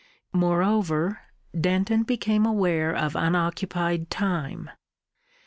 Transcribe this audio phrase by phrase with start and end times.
[0.33, 1.19] Moreover,
[1.53, 4.71] Denton became aware of unoccupied time.